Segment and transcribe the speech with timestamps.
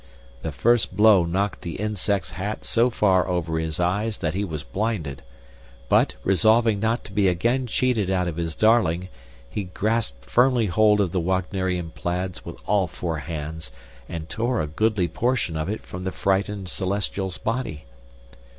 [0.41, 4.63] The first blow knocked the Insect's hat so far over his eyes that he was
[4.63, 5.21] blinded;
[5.89, 9.09] but, resolving not to be again cheated out of his darling,
[9.47, 13.71] he grasped firmly hold of the Wagnerian plaids with all four hands,
[14.09, 17.85] and tore a goodly portion of it from the frightened Celestial's body.